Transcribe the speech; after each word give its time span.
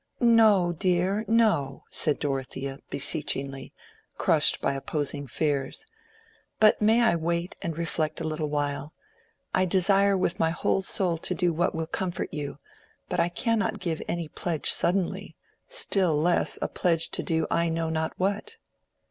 "No, 0.19 0.71
dear, 0.73 1.23
no!" 1.27 1.83
said 1.91 2.17
Dorothea, 2.17 2.79
beseechingly, 2.89 3.71
crushed 4.17 4.59
by 4.59 4.73
opposing 4.73 5.27
fears. 5.27 5.85
"But 6.59 6.81
may 6.81 7.03
I 7.03 7.15
wait 7.15 7.55
and 7.61 7.77
reflect 7.77 8.19
a 8.19 8.23
little 8.23 8.49
while? 8.49 8.93
I 9.53 9.65
desire 9.65 10.17
with 10.17 10.39
my 10.39 10.49
whole 10.49 10.81
soul 10.81 11.19
to 11.19 11.35
do 11.35 11.53
what 11.53 11.75
will 11.75 11.85
comfort 11.85 12.33
you; 12.33 12.57
but 13.09 13.19
I 13.19 13.29
cannot 13.29 13.79
give 13.79 14.01
any 14.07 14.27
pledge 14.27 14.71
suddenly—still 14.71 16.19
less 16.19 16.57
a 16.63 16.67
pledge 16.67 17.09
to 17.09 17.21
do 17.21 17.45
I 17.51 17.69
know 17.69 17.91
not 17.91 18.13
what." 18.17 18.57